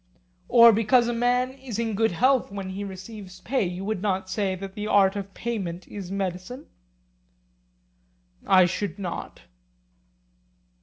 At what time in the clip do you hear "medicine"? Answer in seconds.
6.11-6.65